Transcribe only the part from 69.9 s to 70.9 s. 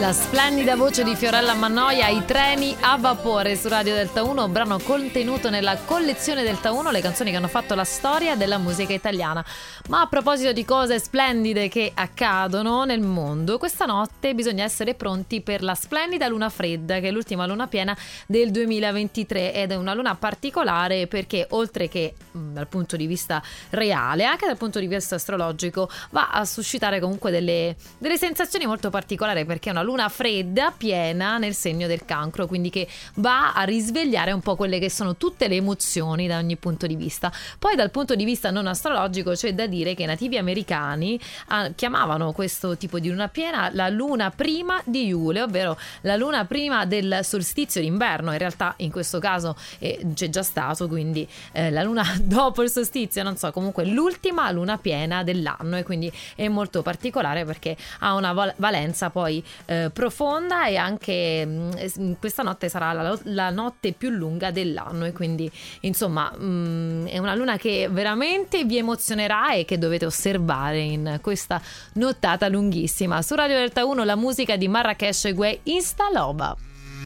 osservare